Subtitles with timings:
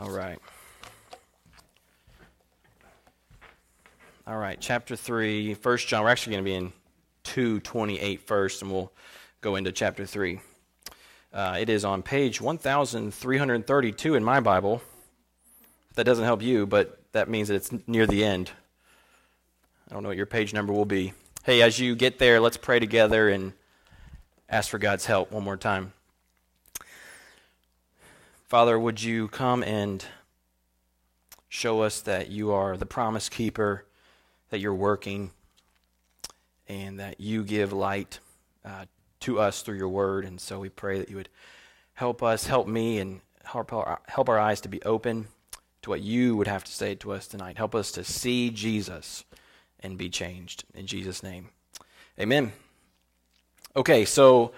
[0.00, 0.38] All right.
[4.26, 6.04] All right, chapter 3, 1 John.
[6.04, 6.72] We're actually going to be in
[7.24, 8.90] 228 first, and we'll
[9.42, 10.40] go into chapter 3.
[11.34, 14.80] Uh, it is on page 1332 in my Bible.
[15.96, 18.50] That doesn't help you, but that means that it's near the end.
[19.90, 21.12] I don't know what your page number will be.
[21.42, 23.52] Hey, as you get there, let's pray together and
[24.48, 25.92] ask for God's help one more time.
[28.50, 30.04] Father, would you come and
[31.48, 33.84] show us that you are the promise keeper,
[34.48, 35.30] that you're working,
[36.66, 38.18] and that you give light
[38.64, 38.86] uh,
[39.20, 40.24] to us through your word.
[40.24, 41.28] And so we pray that you would
[41.94, 45.28] help us, help me, and help our, help our eyes to be open
[45.82, 47.56] to what you would have to say to us tonight.
[47.56, 49.22] Help us to see Jesus
[49.78, 50.64] and be changed.
[50.74, 51.50] In Jesus' name,
[52.18, 52.50] amen.
[53.76, 54.50] Okay, so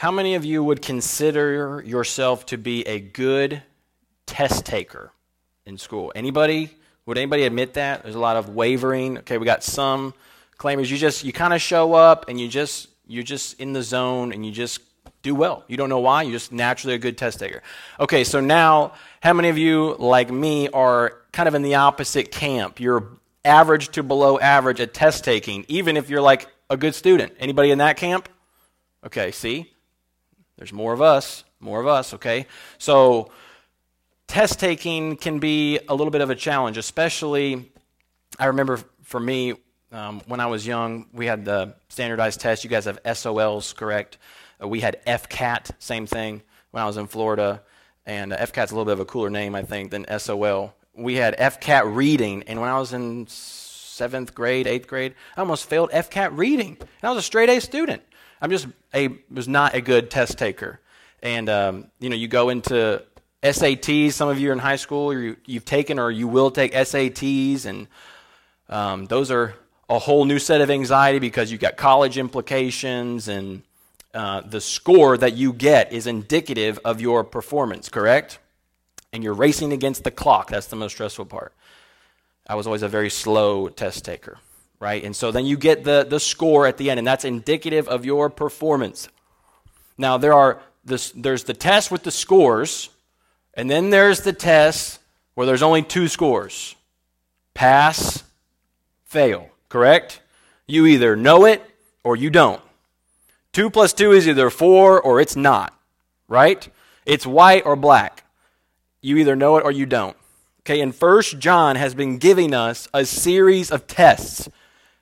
[0.00, 3.62] how many of you would consider yourself to be a good
[4.24, 5.12] test taker
[5.66, 6.10] in school?
[6.14, 6.74] Anybody?
[7.04, 8.02] Would anybody admit that?
[8.02, 9.18] There's a lot of wavering.
[9.18, 10.14] Okay, we got some
[10.56, 10.90] claimers.
[10.90, 14.32] You just you kind of show up and you just you're just in the zone
[14.32, 14.80] and you just
[15.20, 15.64] do well.
[15.68, 16.22] You don't know why.
[16.22, 17.62] You're just naturally a good test taker.
[18.00, 22.32] Okay, so now how many of you like me are kind of in the opposite
[22.32, 22.80] camp?
[22.80, 23.06] You're
[23.44, 27.34] average to below average at test taking, even if you're like a good student.
[27.38, 28.30] Anybody in that camp?
[29.04, 29.70] Okay, see?
[30.60, 32.46] There's more of us, more of us, okay?
[32.76, 33.30] So,
[34.26, 37.72] test taking can be a little bit of a challenge, especially,
[38.38, 39.54] I remember for me,
[39.90, 42.62] um, when I was young, we had the standardized test.
[42.62, 44.18] You guys have SOLs, correct?
[44.62, 47.62] Uh, we had FCAT, same thing, when I was in Florida.
[48.04, 50.74] And uh, FCAT's a little bit of a cooler name, I think, than SOL.
[50.92, 55.70] We had FCAT reading, and when I was in seventh grade, eighth grade, I almost
[55.70, 56.76] failed FCAT reading.
[56.78, 58.02] And I was a straight A student.
[58.40, 60.80] I'm just a was not a good test taker,
[61.22, 63.02] and um, you know you go into
[63.42, 64.12] SATs.
[64.12, 67.66] Some of you are in high school, you, have taken or you will take SATs,
[67.66, 67.86] and
[68.68, 69.54] um, those are
[69.88, 73.62] a whole new set of anxiety because you've got college implications, and
[74.14, 77.88] uh, the score that you get is indicative of your performance.
[77.88, 78.38] Correct?
[79.12, 80.50] And you're racing against the clock.
[80.50, 81.52] That's the most stressful part.
[82.46, 84.38] I was always a very slow test taker
[84.80, 85.04] right?
[85.04, 88.04] And so then you get the, the score at the end, and that's indicative of
[88.04, 89.08] your performance.
[89.96, 92.88] Now, there are this, there's the test with the scores,
[93.54, 94.98] and then there's the test
[95.34, 96.74] where there's only two scores
[97.52, 98.24] pass,
[99.04, 100.20] fail, correct?
[100.66, 101.62] You either know it
[102.02, 102.62] or you don't.
[103.52, 105.78] Two plus two is either four or it's not,
[106.28, 106.66] right?
[107.04, 108.24] It's white or black.
[109.02, 110.16] You either know it or you don't.
[110.62, 114.48] Okay, and First John has been giving us a series of tests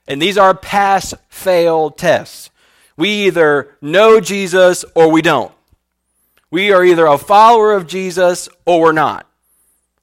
[0.08, 2.50] and these are pass fail tests.
[2.96, 5.52] We either know Jesus or we don't.
[6.50, 9.26] We are either a follower of Jesus or we're not.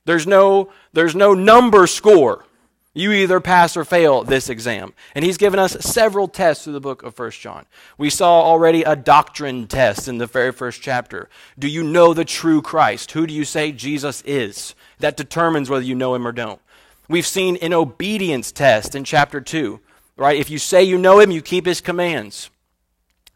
[0.06, 2.46] There's no, there's no number score.
[2.94, 4.94] You either pass or fail this exam.
[5.16, 7.66] And he's given us several tests through the book of First John.
[7.98, 11.28] We saw already a doctrine test in the very first chapter.
[11.60, 13.12] Do you know the true Christ?
[13.12, 14.76] Who do you say Jesus is?
[15.00, 16.62] That determines whether you know him or don't.
[17.10, 19.82] We've seen an obedience test in chapter 2.
[20.18, 20.40] Right?
[20.40, 22.50] If you say you know him, you keep his commands.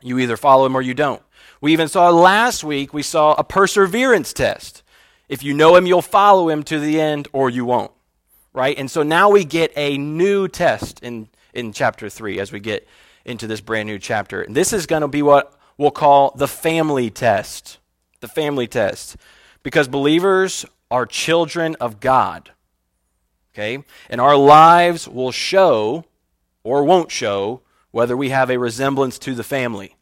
[0.01, 1.21] You either follow him or you don't.
[1.61, 4.81] We even saw last week, we saw a perseverance test.
[5.27, 7.91] If you know him, you'll follow him to the end or you won't.
[8.53, 8.77] Right?
[8.77, 12.87] And so now we get a new test in, in chapter 3 as we get
[13.25, 14.41] into this brand new chapter.
[14.41, 17.77] And this is going to be what we'll call the family test.
[18.21, 19.17] The family test.
[19.61, 22.51] Because believers are children of God.
[23.53, 23.83] Okay?
[24.09, 26.05] And our lives will show
[26.63, 27.61] or won't show
[27.91, 29.95] whether we have a resemblance to the family.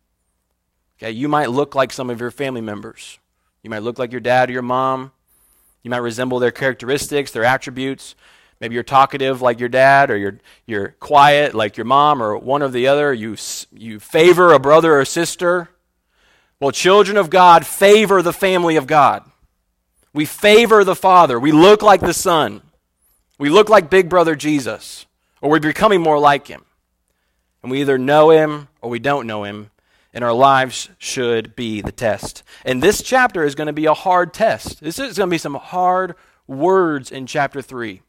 [0.97, 3.19] Okay, you might look like some of your family members.
[3.63, 5.11] You might look like your dad or your mom.
[5.83, 8.15] You might resemble their characteristics, their attributes.
[8.59, 12.63] Maybe you're talkative like your dad, or you're, you're quiet like your mom, or one
[12.63, 13.13] or the other.
[13.13, 13.37] You,
[13.71, 15.69] you favor a brother or sister.
[16.59, 19.23] Well, children of God favor the family of God.
[20.13, 21.39] We favor the Father.
[21.39, 22.63] We look like the Son.
[23.37, 25.06] We look like Big Brother Jesus
[25.41, 26.65] or we're becoming more like him.
[27.61, 29.71] And we either know him or we don't know him,
[30.13, 32.43] and our lives should be the test.
[32.65, 34.81] And this chapter is going to be a hard test.
[34.81, 36.15] This is going to be some hard
[36.47, 38.01] words in chapter 3,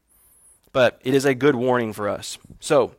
[0.71, 2.37] but it is a good warning for us.
[2.59, 2.95] So,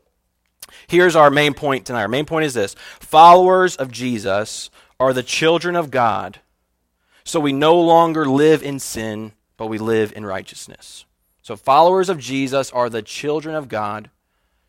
[0.87, 2.03] here's our main point tonight.
[2.03, 6.41] Our main point is this followers of Jesus are the children of God,
[7.25, 11.05] so we no longer live in sin, but we live in righteousness.
[11.43, 14.11] So, followers of Jesus are the children of God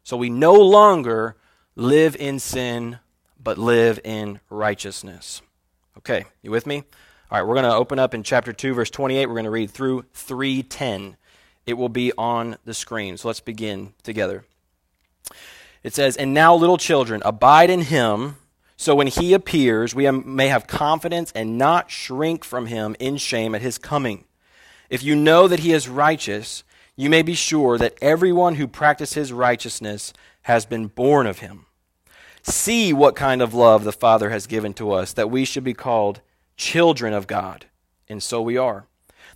[0.03, 1.35] so we no longer
[1.75, 2.99] live in sin,
[3.41, 5.41] but live in righteousness.
[5.97, 6.83] Okay, you with me?
[7.29, 9.25] All right, we're going to open up in chapter 2, verse 28.
[9.25, 11.15] We're going to read through 310.
[11.65, 13.17] It will be on the screen.
[13.17, 14.43] So let's begin together.
[15.83, 18.35] It says, And now, little children, abide in him,
[18.75, 23.53] so when he appears, we may have confidence and not shrink from him in shame
[23.53, 24.25] at his coming.
[24.89, 26.63] If you know that he is righteous,
[26.95, 31.65] you may be sure that everyone who practices righteousness has been born of him.
[32.43, 35.73] See what kind of love the Father has given to us, that we should be
[35.73, 36.21] called
[36.57, 37.65] children of God.
[38.09, 38.85] And so we are.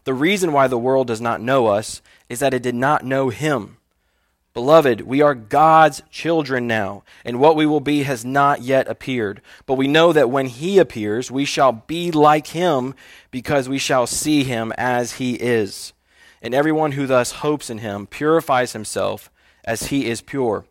[0.04, 3.30] The reason why the world does not know us is that it did not know
[3.30, 3.78] him.
[4.54, 9.42] Beloved, we are God's children now, and what we will be has not yet appeared.
[9.66, 12.96] But we know that when he appears, we shall be like him,
[13.32, 15.92] because we shall see him as he is.
[16.42, 19.32] And everyone who thus hopes in him purifies himself
[19.64, 20.66] as he is pure.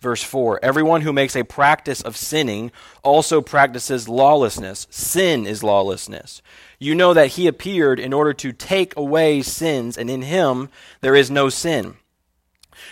[0.00, 2.72] Verse 4 Everyone who makes a practice of sinning
[3.02, 4.86] also practices lawlessness.
[4.90, 6.42] Sin is lawlessness.
[6.78, 10.70] You know that he appeared in order to take away sins, and in him
[11.00, 11.96] there is no sin.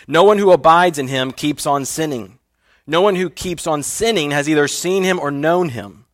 [0.06, 2.38] No one who abides in him keeps on sinning.
[2.86, 6.04] No one who keeps on sinning has either seen him or known him.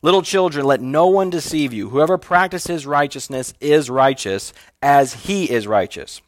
[0.00, 1.90] Little children, let no one deceive you.
[1.90, 6.20] Whoever practices righteousness is righteous as he is righteous.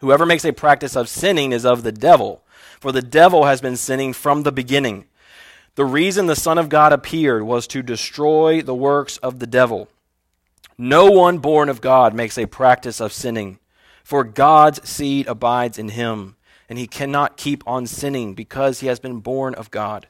[0.00, 2.42] Whoever makes a practice of sinning is of the devil
[2.80, 5.06] for the devil has been sinning from the beginning.
[5.74, 9.88] The reason the Son of God appeared was to destroy the works of the devil.
[10.78, 13.58] No one born of God makes a practice of sinning,
[14.04, 16.36] for God's seed abides in him,
[16.68, 20.06] and he cannot keep on sinning because he has been born of God.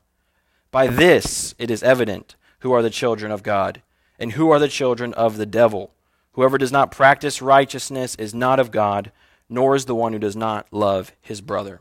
[0.70, 3.82] By this it is evident who are the children of God,
[4.18, 5.92] and who are the children of the devil.
[6.32, 9.12] Whoever does not practice righteousness is not of God,
[9.48, 11.80] nor is the one who does not love his brother.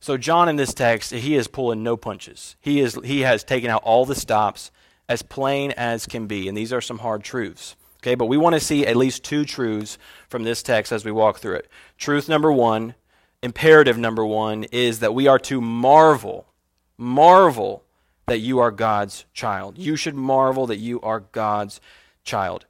[0.00, 2.56] So John in this text, he is pulling no punches.
[2.60, 4.70] He is he has taken out all the stops
[5.08, 7.76] as plain as can be, and these are some hard truths.
[8.02, 9.96] Okay, but we want to see at least two truths
[10.28, 11.70] from this text as we walk through it.
[11.96, 12.94] Truth number 1,
[13.42, 16.46] imperative number 1 is that we are to marvel,
[16.98, 17.83] marvel
[18.26, 19.78] that you are God's child.
[19.78, 21.80] You should marvel that you are God's
[22.24, 22.66] child.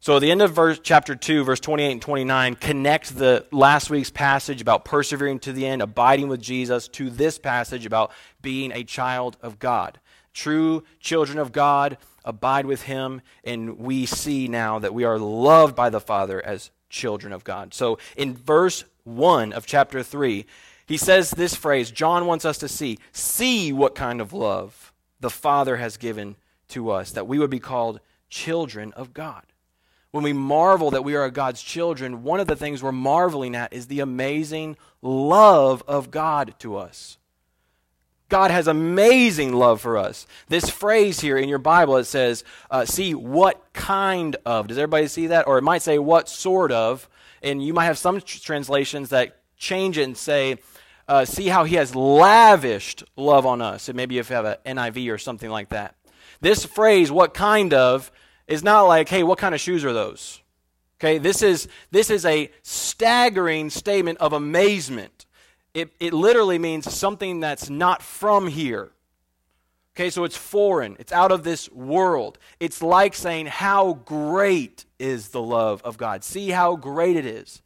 [0.00, 3.88] So, at the end of verse, chapter 2, verse 28 and 29, connect the last
[3.88, 8.10] week's passage about persevering to the end, abiding with Jesus, to this passage about
[8.40, 10.00] being a child of God.
[10.34, 15.76] True children of God abide with Him, and we see now that we are loved
[15.76, 17.72] by the Father as children of God.
[17.72, 20.46] So, in verse 1 of chapter 3,
[20.86, 24.91] he says this phrase John wants us to see, see what kind of love
[25.22, 26.36] the Father has given
[26.68, 29.44] to us, that we would be called children of God
[30.12, 33.72] when we marvel that we are God's children, one of the things we're marveling at
[33.72, 37.18] is the amazing love of God to us.
[38.28, 40.26] God has amazing love for us.
[40.48, 44.68] This phrase here in your Bible, it says, uh, see what kind of.
[44.68, 45.46] Does everybody see that?
[45.46, 47.08] Or it might say what sort of.
[47.42, 50.58] And you might have some translations that change it and say,
[51.12, 53.90] uh, see how he has lavished love on us.
[53.90, 55.94] And maybe if you have an NIV or something like that.
[56.40, 58.10] This phrase, what kind of,
[58.46, 60.40] is not like, hey, what kind of shoes are those?
[60.98, 65.26] Okay, this is, this is a staggering statement of amazement.
[65.74, 68.90] It, it literally means something that's not from here.
[69.94, 72.38] Okay, so it's foreign, it's out of this world.
[72.58, 76.24] It's like saying, How great is the love of God?
[76.24, 77.60] See how great it is.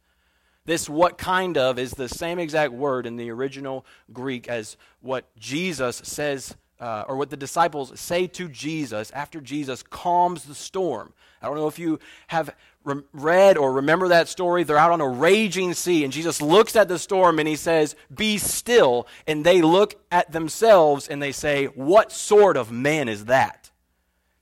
[0.67, 5.25] This what kind of is the same exact word in the original Greek as what
[5.37, 11.13] Jesus says uh, or what the disciples say to Jesus after Jesus calms the storm.
[11.41, 14.63] I don't know if you have re- read or remember that story.
[14.63, 17.95] They're out on a raging sea, and Jesus looks at the storm and he says,
[18.13, 19.07] Be still.
[19.25, 23.71] And they look at themselves and they say, What sort of man is that?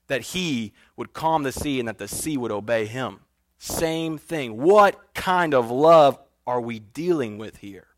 [0.08, 3.20] That he would calm the sea and that the sea would obey him.
[3.58, 4.56] Same thing.
[4.60, 7.88] What kind of love are we dealing with here?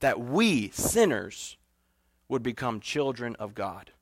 [0.00, 1.56] That we, sinners,
[2.28, 3.92] would become children of God.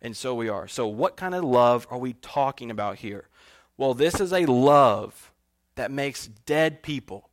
[0.00, 0.66] And so we are.
[0.66, 3.28] So, what kind of love are we talking about here?
[3.76, 5.32] Well, this is a love
[5.76, 7.30] that makes dead people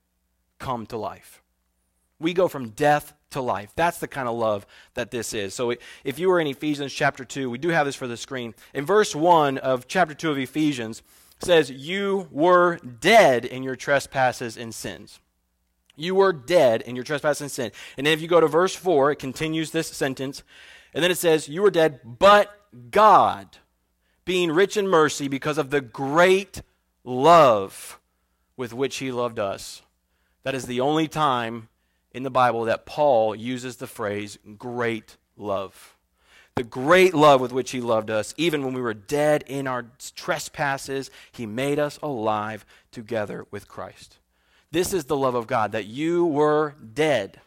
[0.59, 1.41] come to life.
[2.19, 3.71] We go from death to life.
[3.75, 5.53] That's the kind of love that this is.
[5.55, 8.53] So, if you were in Ephesians chapter 2, we do have this for the screen.
[8.73, 11.01] In verse 1 of chapter 2 of Ephesians,
[11.41, 15.19] says, You were dead in your trespasses and sins.
[15.99, 17.71] You were dead in your trespass and sin.
[17.97, 20.43] And then if you go to verse 4, it continues this sentence.
[20.93, 22.49] And then it says, You were dead, but
[22.89, 23.57] God,
[24.23, 26.61] being rich in mercy because of the great
[27.03, 27.99] love
[28.55, 29.81] with which he loved us.
[30.43, 31.67] That is the only time
[32.11, 35.95] in the Bible that Paul uses the phrase great love.
[36.59, 39.85] The great love with which He loved us, even when we were dead in our
[40.13, 44.17] trespasses, He made us alive together with Christ.
[44.69, 47.39] This is the love of God, that you were dead.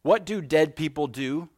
[0.00, 1.50] What do dead people do?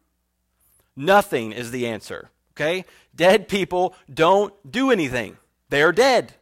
[0.96, 2.84] Nothing is the answer, okay?
[3.14, 5.36] Dead people don't do anything,
[5.68, 6.34] they're dead.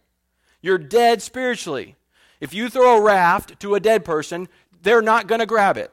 [0.62, 1.94] You're dead spiritually.
[2.40, 4.48] If you throw a raft to a dead person,
[4.80, 5.92] they're not going to grab it,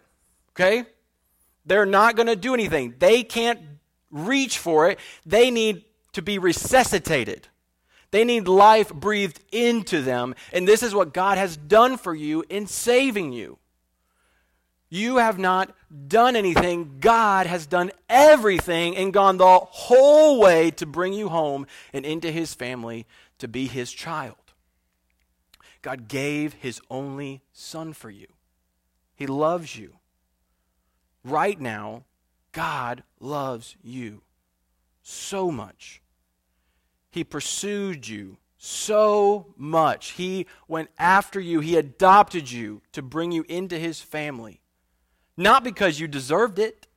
[0.51, 0.85] okay?
[1.65, 2.95] They're not going to do anything.
[2.99, 3.70] They can't
[4.11, 4.99] reach for it.
[5.25, 7.47] They need to be resuscitated.
[8.11, 10.35] They need life breathed into them.
[10.51, 13.57] And this is what God has done for you in saving you.
[14.89, 15.73] You have not
[16.09, 16.97] done anything.
[16.99, 22.29] God has done everything and gone the whole way to bring you home and into
[22.29, 23.07] his family
[23.39, 24.35] to be his child.
[25.81, 28.27] God gave his only son for you.
[29.15, 29.95] He loves you.
[31.23, 32.03] Right now,
[32.51, 34.21] God loves you
[35.01, 36.01] so much.
[37.11, 40.11] He pursued you so much.
[40.11, 41.59] He went after you.
[41.59, 44.61] He adopted you to bring you into his family.
[45.35, 46.87] Not because you deserved it,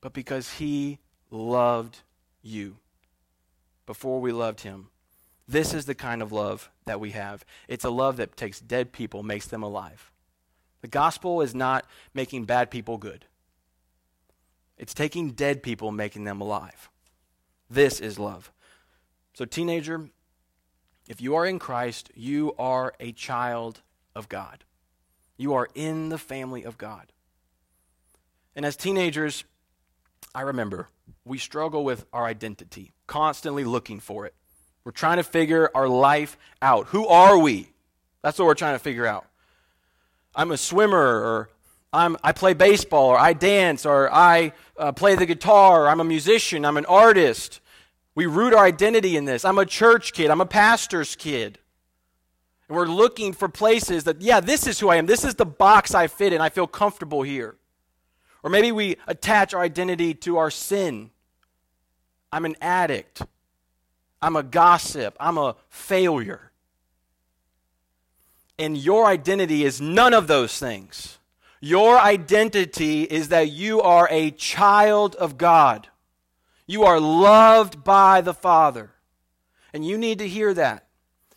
[0.00, 0.98] but because he
[1.30, 1.98] loved
[2.42, 2.78] you
[3.86, 4.88] before we loved him.
[5.48, 7.44] This is the kind of love that we have.
[7.68, 10.10] It's a love that takes dead people, makes them alive.
[10.80, 13.26] The gospel is not making bad people good,
[14.78, 16.90] it's taking dead people, and making them alive.
[17.68, 18.52] This is love.
[19.34, 20.08] So, teenager,
[21.08, 23.82] if you are in Christ, you are a child
[24.14, 24.64] of God.
[25.36, 27.12] You are in the family of God.
[28.54, 29.44] And as teenagers,
[30.34, 30.88] I remember
[31.24, 34.34] we struggle with our identity, constantly looking for it.
[34.84, 36.86] We're trying to figure our life out.
[36.88, 37.70] Who are we?
[38.22, 39.26] That's what we're trying to figure out.
[40.34, 41.50] I'm a swimmer, or
[41.96, 46.00] I'm, I play baseball, or I dance, or I uh, play the guitar, or I'm
[46.00, 47.60] a musician, I'm an artist.
[48.14, 49.44] We root our identity in this.
[49.44, 51.58] I'm a church kid, I'm a pastor's kid.
[52.68, 55.06] And we're looking for places that, yeah, this is who I am.
[55.06, 56.40] This is the box I fit in.
[56.40, 57.56] I feel comfortable here.
[58.42, 61.10] Or maybe we attach our identity to our sin.
[62.32, 63.22] I'm an addict.
[64.20, 65.16] I'm a gossip.
[65.20, 66.50] I'm a failure.
[68.58, 71.18] And your identity is none of those things.
[71.66, 75.88] Your identity is that you are a child of God.
[76.64, 78.92] You are loved by the Father.
[79.72, 80.86] And you need to hear that.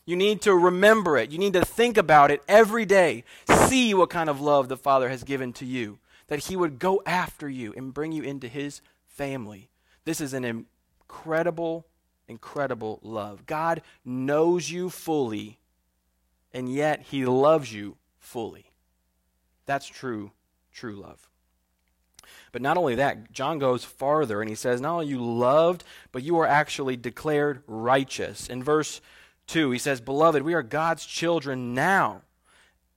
[0.05, 1.31] You need to remember it.
[1.31, 3.24] You need to think about it every day.
[3.50, 5.98] See what kind of love the Father has given to you.
[6.27, 9.71] That He would go after you and bring you into His family.
[10.05, 11.88] This is an incredible,
[12.27, 13.48] incredible love.
[13.48, 15.57] God knows you fully,
[16.53, 18.68] and yet He loves you fully.
[19.69, 20.31] That's true,
[20.73, 21.29] true love.
[22.51, 26.23] But not only that, John goes farther and he says, Not only you loved, but
[26.23, 28.47] you are actually declared righteous.
[28.47, 28.99] In verse
[29.45, 32.23] 2, he says, Beloved, we are God's children now.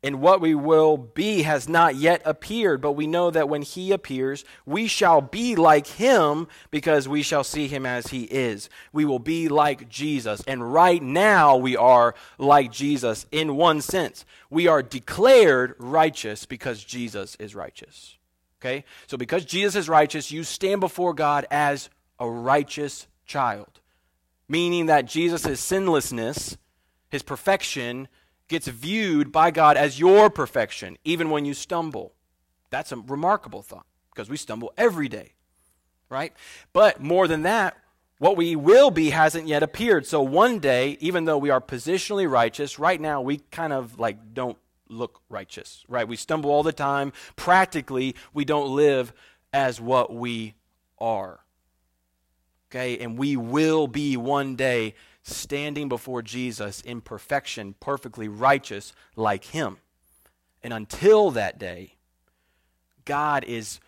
[0.04, 3.92] And what we will be has not yet appeared, but we know that when he
[3.92, 8.68] appears, we shall be like him because we shall see him as he is.
[8.92, 10.42] We will be like Jesus.
[10.48, 14.24] And right now we are like Jesus in one sense.
[14.50, 18.16] We are declared righteous because Jesus is righteous.
[18.60, 18.84] Okay?
[19.06, 23.80] So because Jesus is righteous, you stand before God as a righteous child.
[24.48, 26.56] Meaning that Jesus' sinlessness,
[27.08, 28.08] his perfection,
[28.52, 32.12] gets viewed by God as your perfection, even when you stumble.
[32.70, 35.32] That's a remarkable thought because we stumble every day,
[36.08, 36.32] right?
[36.72, 37.76] But more than that,
[38.18, 40.06] what we will be hasn't yet appeared.
[40.06, 44.34] So one day, even though we are positionally righteous, right now we kind of like
[44.34, 46.06] don't look righteous, right?
[46.06, 47.12] We stumble all the time.
[47.34, 49.12] Practically, we don't live
[49.52, 50.54] as what we
[50.98, 51.40] are.
[52.70, 52.98] Okay?
[52.98, 59.78] And we will be one day standing before Jesus in perfection, perfectly righteous like him.
[60.62, 61.94] And until that day,
[63.04, 63.80] God is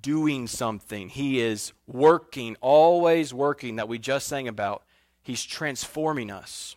[0.00, 1.08] doing something.
[1.08, 4.82] He is working, always working, that we just sang about.
[5.22, 6.76] He's transforming us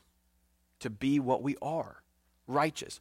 [0.80, 2.02] to be what we are
[2.48, 3.00] righteous.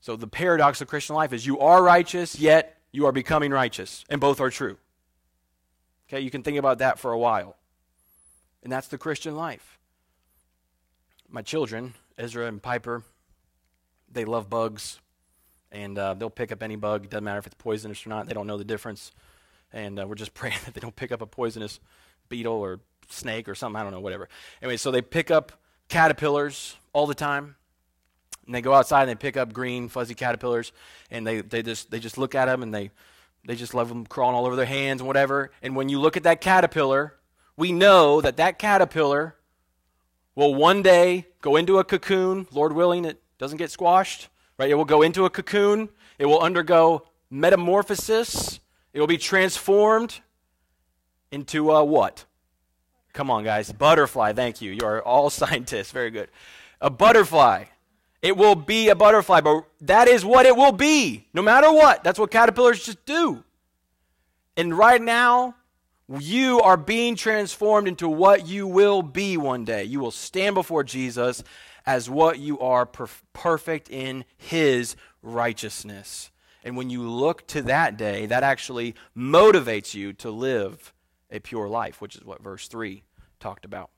[0.00, 4.04] So the paradox of Christian life is you are righteous, yet you are becoming righteous,
[4.08, 4.78] and both are true.
[6.08, 7.56] Okay, you can think about that for a while.
[8.62, 9.78] And that's the Christian life.
[11.30, 13.04] My children, Ezra and Piper,
[14.10, 14.98] they love bugs,
[15.70, 17.08] and uh, they'll pick up any bug.
[17.08, 18.26] Doesn't matter if it's poisonous or not.
[18.26, 19.12] They don't know the difference,
[19.72, 21.78] and uh, we're just praying that they don't pick up a poisonous
[22.28, 23.80] beetle or snake or something.
[23.80, 24.28] I don't know, whatever.
[24.60, 25.52] Anyway, so they pick up
[25.88, 27.56] caterpillars all the time
[28.46, 30.72] and they go outside and they pick up green fuzzy caterpillars
[31.10, 32.90] and they, they just they just look at them and they
[33.44, 35.50] They just love them crawling all over their hands and whatever.
[35.62, 37.14] And when you look at that caterpillar,
[37.56, 39.34] we know that that caterpillar
[40.34, 42.46] will one day go into a cocoon.
[42.52, 44.70] Lord willing, it doesn't get squashed, right?
[44.70, 45.88] It will go into a cocoon.
[46.18, 48.60] It will undergo metamorphosis.
[48.92, 50.20] It will be transformed
[51.30, 52.24] into a what?
[53.12, 53.72] Come on, guys.
[53.72, 54.32] Butterfly.
[54.32, 54.72] Thank you.
[54.72, 55.92] You are all scientists.
[55.92, 56.28] Very good.
[56.80, 57.64] A butterfly.
[58.22, 62.04] It will be a butterfly, but that is what it will be, no matter what.
[62.04, 63.42] That's what caterpillars just do.
[64.58, 65.54] And right now,
[66.18, 69.84] you are being transformed into what you will be one day.
[69.84, 71.44] You will stand before Jesus
[71.86, 76.30] as what you are perf- perfect in his righteousness.
[76.64, 80.92] And when you look to that day, that actually motivates you to live
[81.30, 83.02] a pure life, which is what verse 3
[83.38, 83.90] talked about.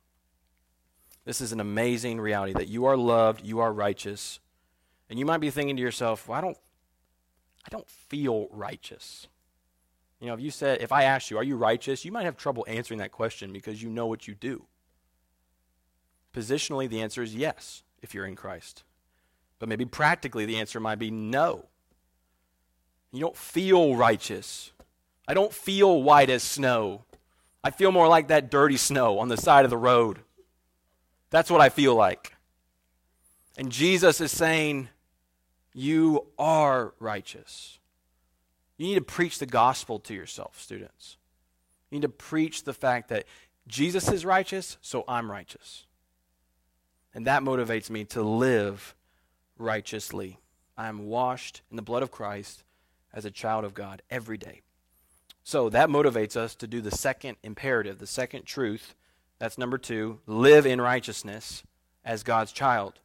[1.25, 4.41] This is an amazing reality that you are loved, you are righteous.
[5.09, 6.59] And you might be thinking to yourself, well, I don't
[7.65, 9.29] I don't feel righteous.
[10.23, 12.05] You know, if you said if I asked you, are you righteous?
[12.05, 14.67] You might have trouble answering that question because you know what you do.
[16.33, 18.85] Positionally, the answer is yes, if you're in Christ.
[19.59, 21.67] But maybe practically the answer might be no.
[23.11, 24.71] You don't feel righteous.
[25.27, 27.05] I don't feel white as snow.
[27.65, 30.21] I feel more like that dirty snow on the side of the road.
[31.31, 32.37] That's what I feel like.
[33.59, 34.89] And Jesus is saying,
[35.75, 37.81] You are righteous.
[38.77, 41.17] You need to preach the gospel to yourself, students.
[41.91, 43.27] You need to preach the fact that
[43.67, 45.87] Jesus is righteous, so I'm righteous.
[47.15, 48.95] And that motivates me to live
[49.59, 50.39] righteously.
[50.77, 52.65] I am washed in the blood of Christ
[53.13, 54.63] as a child of God every day.
[55.45, 58.95] So that motivates us to do the second imperative, the second truth
[59.43, 60.21] that's number two.
[60.29, 61.65] Live in righteousness
[62.05, 63.01] as God's child.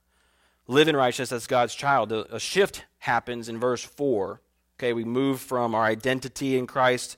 [0.68, 2.12] Live in righteousness as God's child.
[2.12, 4.40] A shift happens in verse 4.
[4.80, 7.18] Okay, we move from our identity in Christ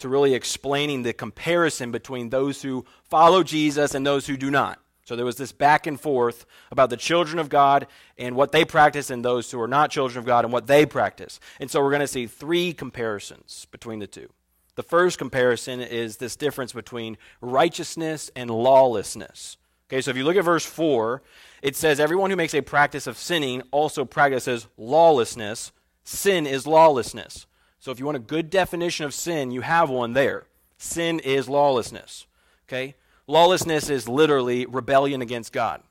[0.00, 4.80] to really explaining the comparison between those who follow Jesus and those who do not.
[5.04, 7.86] So there was this back and forth about the children of God
[8.18, 10.84] and what they practice and those who are not children of God and what they
[10.84, 11.40] practice.
[11.58, 14.28] And so we're going to see three comparisons between the two.
[14.74, 19.56] The first comparison is this difference between righteousness and lawlessness.
[19.88, 21.22] Okay, so if you look at verse 4,
[21.62, 25.72] it says, Everyone who makes a practice of sinning also practices lawlessness.
[26.08, 27.46] Sin is lawlessness.
[27.78, 30.46] So if you want a good definition of sin, you have one there.
[30.78, 32.26] Sin is lawlessness.
[32.66, 32.94] Okay?
[33.26, 35.82] Lawlessness is literally rebellion against God.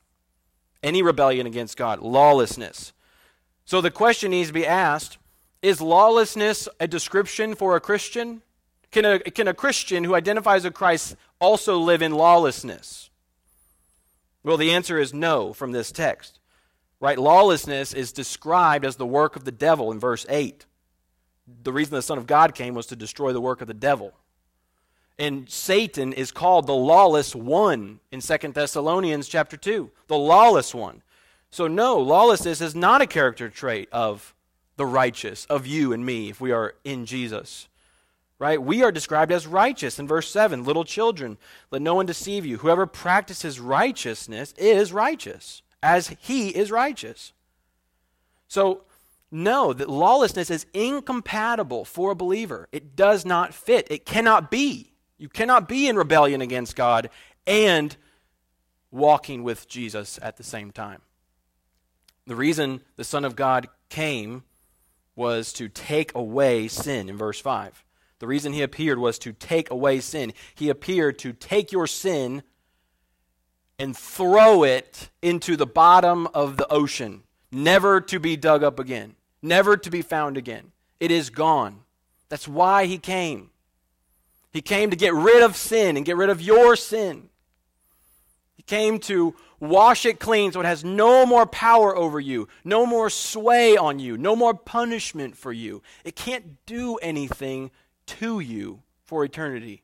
[0.82, 2.94] Any rebellion against God, lawlessness.
[3.64, 5.20] So the question needs to be asked
[5.62, 8.42] is lawlessness a description for a Christian?
[8.90, 13.12] Can a, can a Christian who identifies with Christ also live in lawlessness?
[14.44, 16.40] Well, the answer is no from this text.
[17.00, 17.18] Right?
[17.18, 20.66] Lawlessness is described as the work of the devil in verse 8.
[21.64, 24.14] The reason the Son of God came was to destroy the work of the devil.
[25.20, 29.92] And Satan is called the lawless one in 2 Thessalonians chapter 2.
[30.08, 31.02] The lawless one.
[31.50, 34.36] So, no, lawlessness is not a character trait of
[34.76, 37.68] the righteous, of you and me, if we are in Jesus
[38.40, 38.62] right?
[38.62, 40.64] We are described as righteous in verse 7.
[40.64, 41.38] Little children,
[41.72, 42.58] let no one deceive you.
[42.58, 47.34] Whoever practices righteousness is righteous, as he is righteous.
[48.48, 48.84] So,
[49.30, 52.70] no, that lawlessness is incompatible for a believer.
[52.72, 53.88] It does not fit.
[53.92, 54.94] It cannot be.
[55.18, 57.10] You cannot be in rebellion against God
[57.46, 57.96] and
[58.92, 61.02] walking with Jesus at the same time.
[62.26, 64.44] The reason the Son of God came
[65.16, 67.84] was to take away sin in verse 5.
[68.20, 70.34] The reason he appeared was to take away sin.
[70.56, 72.44] He appeared to take your sin
[73.80, 79.16] and throw it into the bottom of the ocean, never to be dug up again,
[79.42, 80.72] never to be found again.
[81.00, 81.82] It is gone.
[82.30, 83.52] That's why he came.
[84.52, 87.30] He came to get rid of sin and get rid of your sin.
[88.56, 92.86] He came to wash it clean so it has no more power over you, no
[92.86, 95.84] more sway on you, no more punishment for you.
[96.04, 97.70] It can't do anything
[98.08, 99.84] to you for eternity.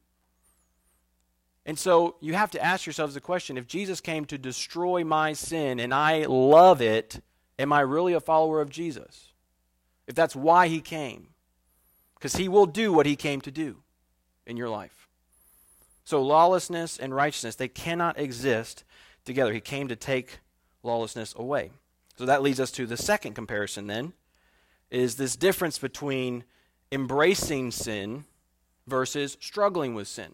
[1.65, 5.33] And so you have to ask yourselves the question if Jesus came to destroy my
[5.33, 7.21] sin and I love it,
[7.57, 9.31] am I really a follower of Jesus?
[10.07, 11.27] If that's why he came.
[12.15, 13.77] Because he will do what he came to do
[14.45, 15.07] in your life.
[16.05, 18.83] So lawlessness and righteousness, they cannot exist
[19.23, 19.53] together.
[19.53, 20.39] He came to take
[20.83, 21.71] lawlessness away.
[22.17, 24.13] So that leads us to the second comparison then
[24.91, 26.43] is this difference between
[26.91, 28.25] embracing sin
[28.85, 30.33] versus struggling with sin.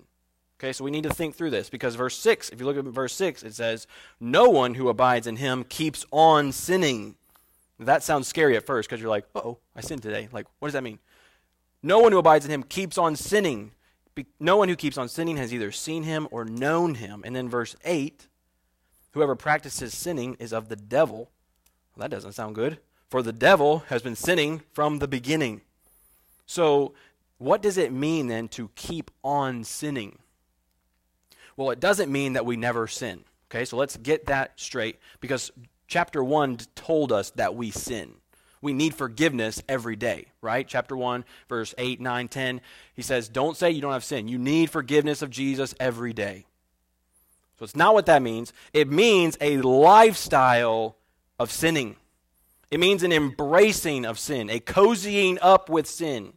[0.60, 2.84] Okay, so we need to think through this because verse 6, if you look at
[2.84, 3.88] verse 6, it says,
[4.20, 7.16] No one who abides in him keeps on sinning.
[7.80, 10.28] That sounds scary at first because you're like, oh, I sinned today.
[10.34, 11.00] Like, what does that mean?
[11.82, 13.72] No one who abides in him keeps on sinning.
[14.38, 17.24] No one who keeps on sinning has either seen him or known him.
[17.26, 18.28] And then verse 8
[19.14, 21.32] whoever practices sinning is of the devil.
[21.96, 22.80] Well, that doesn't sound good.
[23.10, 25.62] For the devil has been sinning from the beginning.
[26.46, 26.94] So,
[27.38, 30.20] what does it mean then to keep on sinning?
[31.60, 33.26] Well, it doesn't mean that we never sin.
[33.52, 35.52] Okay, so let's get that straight because
[35.90, 38.14] chapter 1 told us that we sin.
[38.62, 40.66] We need forgiveness every day, right?
[40.66, 42.62] Chapter 1, verse 8, 9, 10.
[42.94, 44.30] He says, Don't say you don't have sin.
[44.30, 46.46] You need forgiveness of Jesus every day.
[47.58, 48.54] So it's not what that means.
[48.72, 50.96] It means a lifestyle
[51.38, 51.98] of sinning.
[52.72, 56.32] It means an embracing of sin, a cozying up with sin.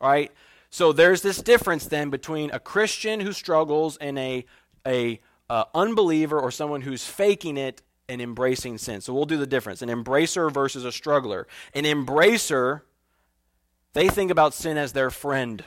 [0.00, 0.30] Right?
[0.72, 4.46] So there's this difference then between a Christian who struggles and a,
[4.86, 9.02] a uh, unbeliever or someone who's faking it and embracing sin.
[9.02, 9.82] So we'll do the difference.
[9.82, 11.46] An embracer versus a struggler.
[11.74, 12.80] An embracer,
[13.92, 15.62] they think about sin as their friend.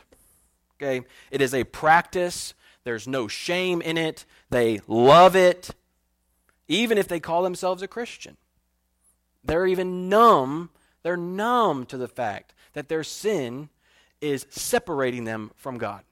[0.82, 1.06] Okay?
[1.30, 2.56] It is a practice.
[2.84, 4.26] There's no shame in it.
[4.50, 5.70] They love it,
[6.68, 8.38] even if they call themselves a Christian.
[9.44, 10.72] They're even numb.
[11.04, 13.70] They're numb to the fact that their sin
[14.22, 16.04] is separating them from God.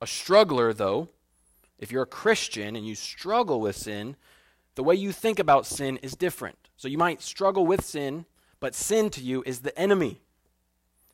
[0.00, 1.08] A struggler, though,
[1.78, 4.16] if you're a Christian and you struggle with sin,
[4.74, 6.58] the way you think about sin is different.
[6.76, 8.26] So you might struggle with sin,
[8.60, 10.20] but sin to you is the enemy.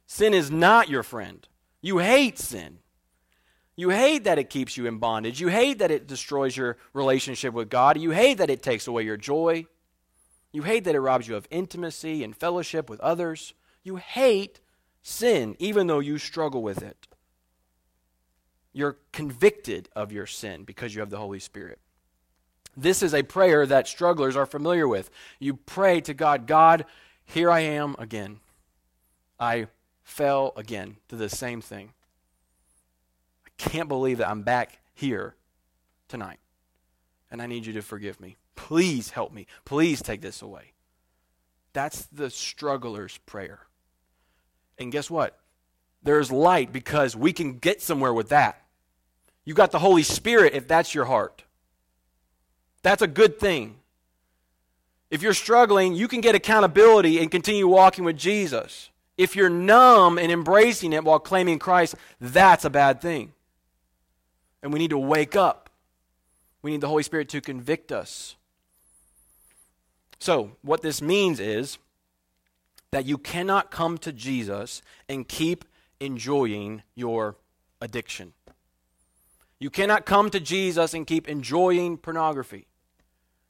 [0.06, 1.46] Sin is not your friend.
[1.80, 2.78] You hate sin.
[3.76, 5.40] You hate that it keeps you in bondage.
[5.40, 7.98] You hate that it destroys your relationship with God.
[7.98, 9.66] You hate that it takes away your joy.
[10.52, 13.54] You hate that it robs you of intimacy and fellowship with others.
[13.82, 14.60] You hate
[15.02, 17.06] sin, even though you struggle with it.
[18.72, 21.78] You're convicted of your sin because you have the Holy Spirit.
[22.76, 25.10] This is a prayer that strugglers are familiar with.
[25.38, 26.86] You pray to God, God,
[27.24, 28.40] here I am again.
[29.38, 29.66] I
[30.02, 31.92] fell again to the same thing.
[33.46, 35.34] I can't believe that I'm back here
[36.08, 36.38] tonight.
[37.30, 38.36] And I need you to forgive me.
[38.56, 39.46] Please help me.
[39.64, 40.72] Please take this away.
[41.72, 43.60] That's the struggler's prayer.
[44.78, 45.38] And guess what?
[46.02, 48.62] There's light because we can get somewhere with that.
[49.44, 51.44] You got the Holy Spirit if that's your heart.
[52.82, 53.76] That's a good thing.
[55.10, 58.90] If you're struggling, you can get accountability and continue walking with Jesus.
[59.18, 63.32] If you're numb and embracing it while claiming Christ, that's a bad thing.
[64.62, 65.70] And we need to wake up.
[66.62, 68.36] We need the Holy Spirit to convict us.
[70.18, 71.78] So, what this means is
[72.92, 75.64] that you cannot come to Jesus and keep
[75.98, 77.36] enjoying your
[77.80, 78.34] addiction.
[79.58, 82.66] You cannot come to Jesus and keep enjoying pornography.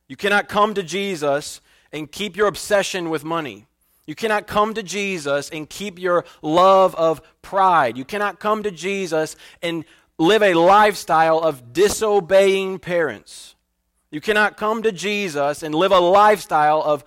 [0.09, 1.61] You cannot come to Jesus
[1.93, 3.67] and keep your obsession with money.
[4.07, 7.97] You cannot come to Jesus and keep your love of pride.
[7.97, 9.85] You cannot come to Jesus and
[10.19, 13.55] live a lifestyle of disobeying parents.
[14.11, 17.05] You cannot come to Jesus and live a lifestyle of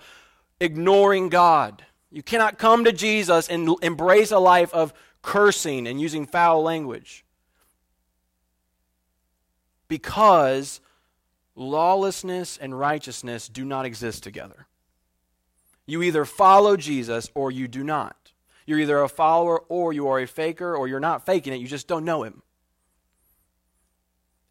[0.60, 1.85] ignoring God.
[2.16, 7.26] You cannot come to Jesus and embrace a life of cursing and using foul language
[9.86, 10.80] because
[11.54, 14.66] lawlessness and righteousness do not exist together.
[15.84, 18.32] You either follow Jesus or you do not.
[18.64, 21.68] You're either a follower or you are a faker or you're not faking it, you
[21.68, 22.40] just don't know him.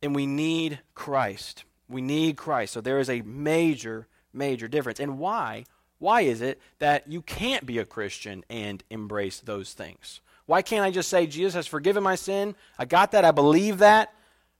[0.04, 1.64] And we need Christ.
[1.90, 2.74] We need Christ.
[2.74, 5.00] So there is a major, major difference.
[5.00, 5.66] And why?
[6.00, 10.22] Why is it that you can't be a Christian and embrace those things?
[10.46, 12.56] Why can't I just say, Jesus has forgiven my sin?
[12.78, 13.26] I got that.
[13.26, 14.14] I believe that.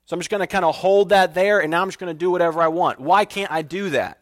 [0.06, 2.14] So I'm just going to kind of hold that there, and now I'm just going
[2.14, 3.00] to do whatever I want.
[3.00, 4.20] Why can't I do that?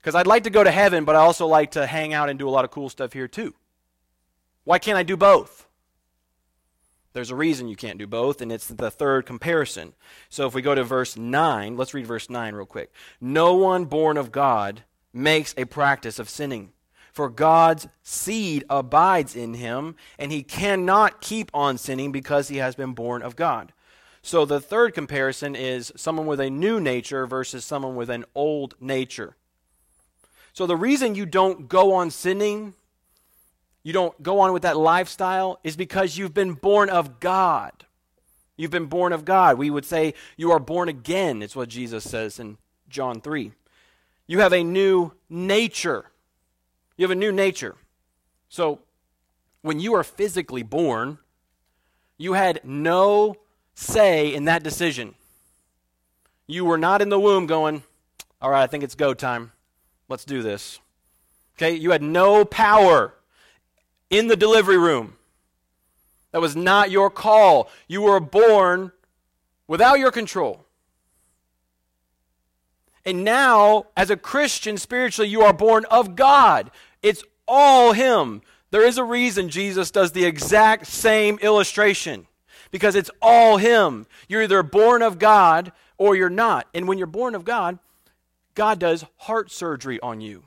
[0.00, 2.38] Because I'd like to go to heaven, but I also like to hang out and
[2.38, 3.54] do a lot of cool stuff here too.
[4.64, 5.66] Why can't I do both?
[7.12, 9.94] There's a reason you can't do both, and it's the third comparison.
[10.28, 12.92] So if we go to verse 9, let's read verse 9 real quick.
[13.20, 16.72] No one born of God makes a practice of sinning,
[17.12, 22.74] for God's seed abides in him, and he cannot keep on sinning because he has
[22.74, 23.72] been born of God.
[24.22, 28.74] So the third comparison is someone with a new nature versus someone with an old
[28.80, 29.36] nature.
[30.52, 32.74] So the reason you don't go on sinning,
[33.82, 37.72] you don't go on with that lifestyle, is because you've been born of God.
[38.56, 39.56] You've been born of God.
[39.56, 43.52] We would say you are born again, it's what Jesus says in John 3.
[44.30, 46.04] You have a new nature.
[46.96, 47.74] You have a new nature.
[48.48, 48.78] So
[49.60, 51.18] when you are physically born,
[52.16, 53.38] you had no
[53.74, 55.16] say in that decision.
[56.46, 57.82] You were not in the womb going,
[58.40, 59.50] all right, I think it's go time.
[60.08, 60.78] Let's do this.
[61.56, 63.14] Okay, you had no power.
[64.10, 65.16] in the delivery room.
[66.30, 67.68] That was not your call.
[67.88, 68.92] You were born
[69.66, 70.66] without your control.
[73.04, 76.70] And now, as a Christian, spiritually, you are born of God.
[77.02, 78.42] It's all Him.
[78.70, 82.26] There is a reason Jesus does the exact same illustration
[82.70, 84.06] because it's all Him.
[84.28, 86.66] You're either born of God or you're not.
[86.74, 87.78] And when you're born of God,
[88.54, 90.44] God does heart surgery on you.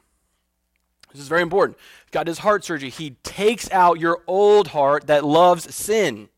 [1.12, 1.78] This is very important.
[2.12, 2.90] God does heart surgery.
[2.90, 6.30] He takes out your old heart that loves sin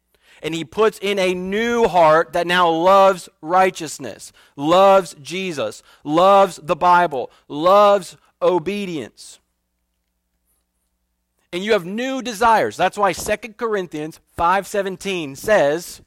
[0.41, 6.75] and he puts in a new heart that now loves righteousness, loves Jesus, loves the
[6.75, 9.39] Bible, loves obedience.
[11.51, 12.75] And you have new desires.
[12.75, 16.01] That's why 2 Corinthians 5:17 says,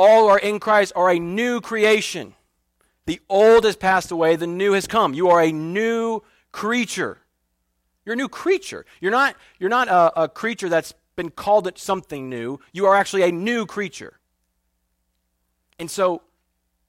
[0.00, 2.34] all who are in Christ are a new creation.
[3.04, 5.12] The old has passed away, the new has come.
[5.12, 6.22] You are a new
[6.52, 7.18] creature.
[8.06, 8.86] You're a new creature.
[9.02, 12.58] You're not, you're not a, a creature that's been called it something new.
[12.72, 14.18] You are actually a new creature.
[15.78, 16.22] And so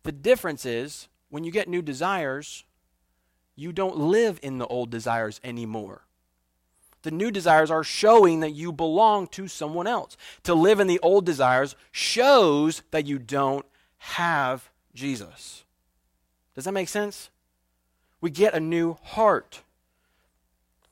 [0.04, 2.64] the difference is when you get new desires,
[3.58, 6.04] you don't live in the old desires anymore.
[7.02, 10.16] The new desires are showing that you belong to someone else.
[10.44, 13.66] To live in the old desires shows that you don't
[13.98, 15.66] have Jesus.
[16.56, 17.30] Does that make sense?
[18.22, 19.62] We get a new heart.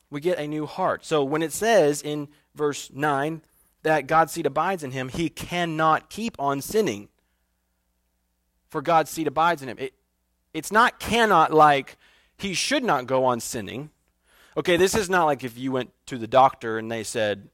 [0.09, 1.05] We get a new heart.
[1.05, 3.41] So when it says in verse 9
[3.83, 7.07] that God's seed abides in him, he cannot keep on sinning.
[8.69, 9.77] For God's seed abides in him.
[9.79, 9.93] It,
[10.53, 11.97] it's not cannot like
[12.37, 13.89] he should not go on sinning.
[14.57, 17.49] Okay, this is not like if you went to the doctor and they said,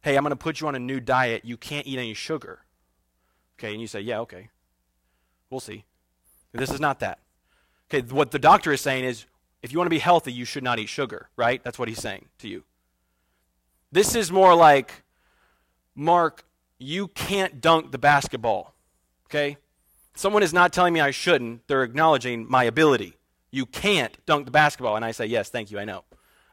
[0.00, 1.44] hey, I'm going to put you on a new diet.
[1.44, 2.60] You can't eat any sugar.
[3.58, 4.48] Okay, and you say, yeah, okay.
[5.50, 5.84] We'll see.
[6.52, 7.18] This is not that.
[7.90, 9.26] Okay, what the doctor is saying is
[9.62, 11.62] if you want to be healthy, you should not eat sugar, right?
[11.62, 12.64] That's what he's saying to you.
[13.90, 15.02] This is more like,
[15.94, 16.44] Mark,
[16.78, 18.74] you can't dunk the basketball.
[19.26, 19.56] Okay?
[20.14, 23.14] Someone is not telling me I shouldn't, they're acknowledging my ability.
[23.50, 24.96] You can't dunk the basketball.
[24.96, 26.04] And I say, Yes, thank you, I know.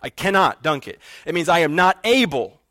[0.02, 1.00] I cannot dunk it.
[1.26, 2.62] It means I am not able.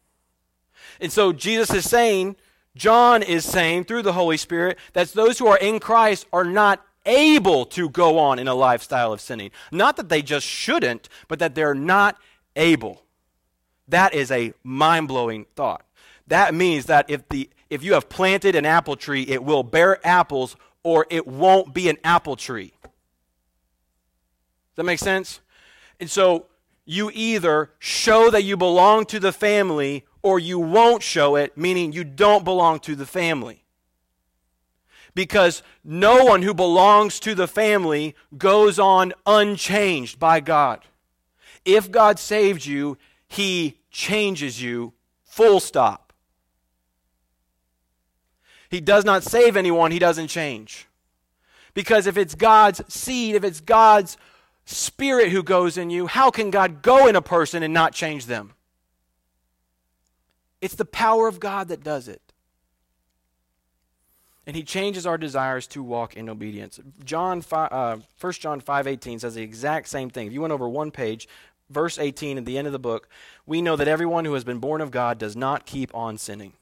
[1.01, 2.37] And so Jesus is saying,
[2.77, 6.85] John is saying through the Holy Spirit, that those who are in Christ are not
[7.07, 9.51] able to go on in a lifestyle of sinning.
[9.71, 12.17] Not that they just shouldn't, but that they're not
[12.57, 13.04] able.
[13.89, 15.85] That is a mind blowing thought.
[16.27, 20.05] That means that if, the, if you have planted an apple tree, it will bear
[20.07, 22.73] apples or it won't be an apple tree.
[22.83, 25.41] Does that make sense?
[26.01, 26.47] And so
[26.85, 31.93] you either show that you belong to the family or you won't show it, meaning
[31.93, 33.65] you don't belong to the family.
[35.15, 40.81] Because no one who belongs to the family goes on unchanged by God.
[41.65, 42.99] If God saved you,
[43.35, 44.93] he changes you,
[45.25, 46.13] full stop.
[48.71, 50.87] He does not save anyone, He doesn't change.
[51.75, 54.17] Because if it's God's seed, if it's God's
[54.67, 58.27] spirit who goes in you, how can God go in a person and not change
[58.27, 58.53] them?
[60.61, 62.23] It's the power of God that does it.
[64.47, 66.79] And he changes our desires to walk in obedience.
[67.05, 70.29] John 5, uh, 1 John 5.18 says the exact same thing.
[70.29, 71.27] If you went over one page,
[71.75, 73.09] verse 18 at the end of the book,
[73.45, 76.55] we know that everyone who has been born of God does not keep on sinning.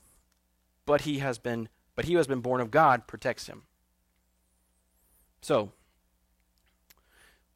[0.87, 3.65] But he has been but he who has been born of God protects him.
[5.43, 5.73] So,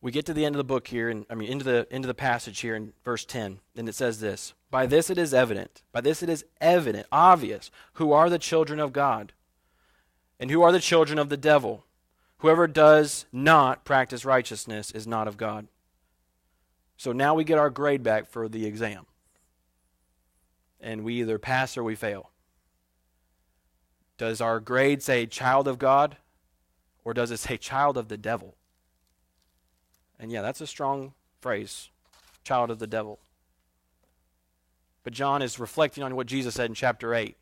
[0.03, 2.07] we get to the end of the book here and I mean into the into
[2.07, 5.83] the passage here in verse 10 and it says this, by this it is evident,
[5.93, 9.33] by this it is evident, obvious who are the children of God
[10.39, 11.85] and who are the children of the devil.
[12.41, 15.67] Whoever does not practice righteousness is not of God
[16.97, 19.07] so now we get our grade back for the exam.
[20.81, 22.31] And we either pass or we fail.
[24.19, 26.17] Does our grade say child of God
[27.05, 28.57] or does it say child of the devil?
[30.19, 31.91] And yeah, that's a strong phrase
[32.45, 33.19] child of the devil.
[35.05, 37.37] But John is reflecting on what Jesus said in chapter 8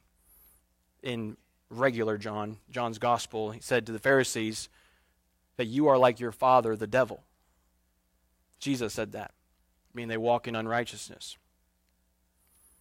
[1.02, 1.36] in
[1.70, 3.52] regular John, John's gospel.
[3.52, 4.68] He said to the Pharisees
[5.56, 7.22] that you are like your father, the devil.
[8.58, 9.32] Jesus said that
[9.94, 11.36] mean they walk in unrighteousness.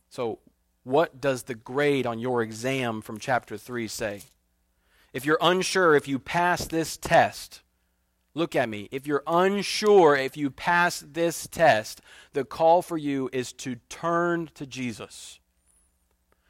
[0.09, 0.39] So,
[0.83, 4.23] what does the grade on your exam from chapter 3 say?
[5.13, 7.61] If you're unsure if you pass this test,
[8.33, 8.89] look at me.
[8.91, 12.01] If you're unsure if you pass this test,
[12.33, 15.39] the call for you is to turn to Jesus.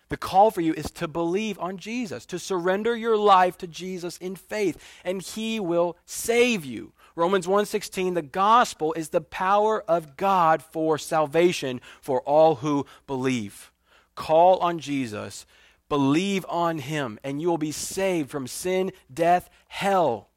[0.09, 4.17] The call for you is to believe on Jesus, to surrender your life to Jesus
[4.17, 6.93] in faith, and he will save you.
[7.15, 13.71] Romans 1:16 the gospel is the power of God for salvation for all who believe.
[14.15, 15.45] call on Jesus,
[15.89, 20.29] believe on him, and you will be saved from sin, death, hell.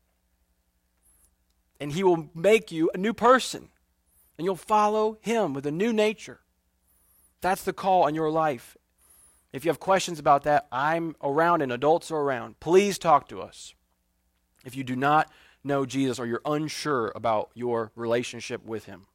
[1.78, 3.68] And he will make you a new person,
[4.38, 6.40] and you'll follow him with a new nature.
[7.42, 8.78] That's the call on your life.
[9.52, 12.60] If you have questions about that, I'm around and adults are around.
[12.60, 13.74] Please talk to us.
[14.64, 15.30] If you do not
[15.66, 19.06] know Jesus or you're unsure about your relationship with him.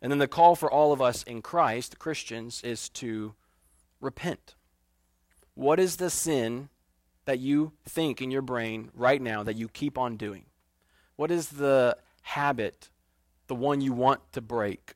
[0.00, 3.34] And then the call for all of us in Christ, Christians, is to
[4.00, 4.54] repent.
[5.54, 6.68] What is the sin
[7.24, 10.44] that you think in your brain right now that you keep on doing?
[11.16, 12.90] What is the habit,
[13.48, 14.94] the one you want to break?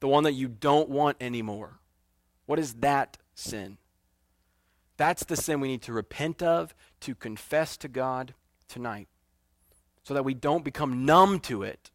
[0.00, 1.80] The one that you don't want anymore?
[2.44, 3.78] What is that sin?
[4.96, 8.34] That's the sin we need to repent of, to confess to God
[8.68, 9.08] tonight,
[10.10, 11.92] so that we don't become numb to it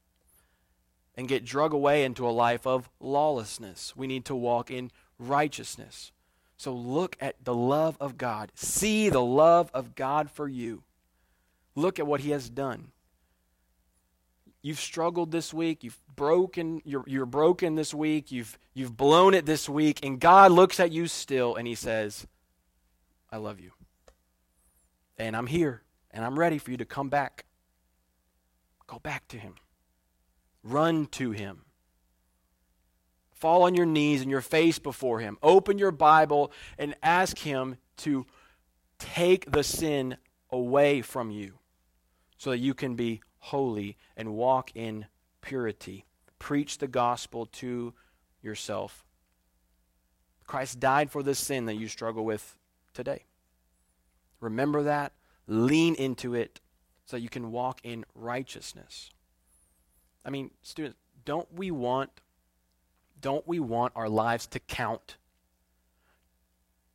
[1.18, 3.94] and get drug away into a life of lawlessness.
[3.94, 6.14] We need to walk in righteousness.
[6.56, 8.54] So look at the love of God.
[8.56, 10.84] See the love of God for you.
[11.76, 12.92] Look at what He has done.
[14.62, 15.84] You've struggled this week.
[15.84, 16.82] You've broken.
[16.86, 18.32] You're, you're broken this week.
[18.32, 20.06] You've, you've blown it this week.
[20.06, 22.26] And God looks at you still and He says,
[23.30, 23.72] I love you.
[25.18, 25.82] And I'm here.
[26.12, 27.44] And I'm ready for you to come back.
[28.88, 29.56] Go back to Him.
[30.64, 31.62] Run to Him.
[33.32, 35.38] Fall on your knees and your face before Him.
[35.44, 38.26] Open your Bible and ask Him to
[38.98, 40.18] take the sin
[40.50, 41.60] away from you
[42.38, 45.06] so that you can be holy and walk in
[45.42, 46.06] purity.
[46.40, 47.94] Preach the gospel to
[48.42, 49.04] yourself.
[50.46, 52.56] Christ died for the sin that you struggle with
[52.94, 53.26] today.
[54.40, 55.14] Remember that.
[55.48, 56.60] Lean into it
[57.06, 59.10] so you can walk in righteousness.
[60.24, 62.10] I mean, students, don't we want
[63.22, 65.18] don't we want our lives to count?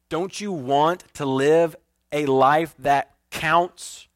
[0.08, 1.74] Don't you want to live
[2.12, 4.06] a life that counts?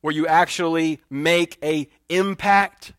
[0.00, 2.92] Where you actually make a impact?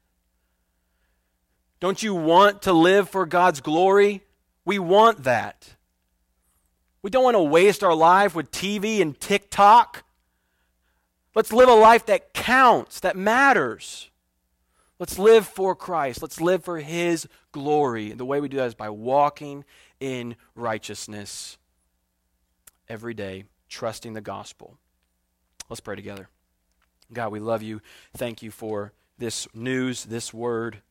[1.79, 4.23] Don't you want to live for God's glory?
[4.63, 5.75] We want that.
[7.01, 10.03] We don't want to waste our life with TV and TikTok.
[11.39, 14.09] Let's live a life that counts, that matters.
[14.99, 16.21] Let's live for Christ.
[16.21, 18.11] Let's live for His glory.
[18.11, 19.63] And the way we do that is by walking
[20.01, 21.57] in righteousness
[22.89, 24.79] every day, trusting the gospel.
[25.69, 26.27] Let's pray together.
[27.13, 27.81] God, we love you.
[28.17, 30.81] Thank you for this news, this word,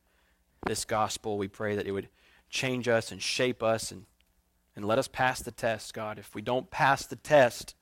[0.65, 1.37] this gospel.
[1.37, 2.09] We pray that it would
[2.49, 4.07] change us and shape us and,
[4.75, 6.17] and let us pass the test, God.
[6.17, 7.75] If we don't pass the test,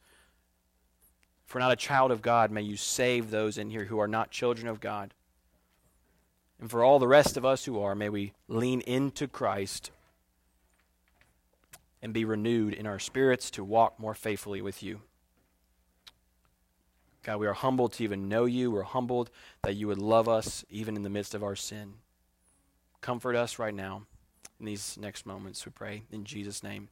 [1.54, 4.32] we're not a child of God, may you save those in here who are not
[4.32, 5.14] children of God.
[6.60, 9.92] And for all the rest of us who are, may we lean into Christ
[12.02, 15.02] and be renewed in our spirits to walk more faithfully with you.
[17.24, 18.72] God, we are humbled to even know you.
[18.72, 19.30] We're humbled
[19.64, 21.96] that you would love us even in the midst of our sin.
[23.02, 24.04] Comfort us right now
[24.60, 26.04] in these next moments, we pray.
[26.12, 26.90] In Jesus' name.